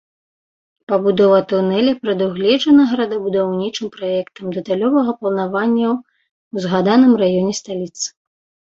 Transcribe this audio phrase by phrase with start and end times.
[0.91, 8.07] Пабудова тунэля прадугледжана горадабудаўнічым праектам дэталёвага планавання ў згаданым раёне сталіцы.